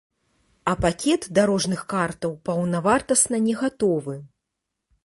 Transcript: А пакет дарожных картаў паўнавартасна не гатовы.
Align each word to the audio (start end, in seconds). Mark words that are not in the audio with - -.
А 0.71 0.73
пакет 0.85 1.27
дарожных 1.39 1.83
картаў 1.95 2.35
паўнавартасна 2.51 3.37
не 3.47 3.53
гатовы. 3.63 4.15